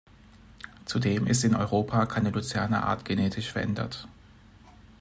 [0.85, 4.07] Zudem ist in Europa keine Luzerneart genetisch verändert.